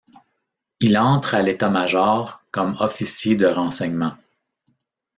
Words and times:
Il 0.79 0.97
entre 0.97 1.35
à 1.35 1.43
l’État-major 1.43 2.41
comme 2.49 2.75
officier 2.79 3.35
de 3.35 3.45
renseignement. 3.45 4.13